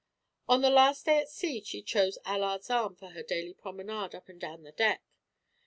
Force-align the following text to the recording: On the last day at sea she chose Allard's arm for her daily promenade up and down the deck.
On 0.49 0.63
the 0.63 0.71
last 0.71 1.05
day 1.05 1.19
at 1.19 1.29
sea 1.29 1.61
she 1.61 1.83
chose 1.83 2.17
Allard's 2.25 2.71
arm 2.71 2.95
for 2.95 3.09
her 3.11 3.21
daily 3.21 3.53
promenade 3.53 4.15
up 4.15 4.29
and 4.29 4.41
down 4.41 4.63
the 4.63 4.71
deck. 4.71 5.03